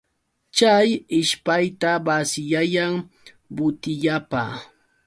Chay 0.57 0.87
ishpayta 1.19 1.89
basiyayan 2.05 2.93
butillapa. 3.55 4.43